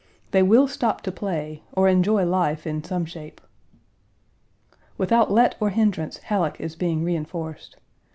[0.31, 3.39] They will stop to play or enjoy life in some shape.
[4.97, 7.75] Without let or hindrance Halleck is being reenforced.